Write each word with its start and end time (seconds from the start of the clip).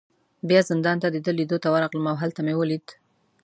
بیا 0.49 0.61
زندان 0.69 0.97
ته 1.03 1.07
د 1.11 1.17
ده 1.25 1.31
لیدو 1.39 1.57
ته 1.63 1.67
ورغلم، 1.73 2.05
او 2.11 2.15
هلته 2.23 2.39
مې 2.45 2.53
ولید. 2.57 2.85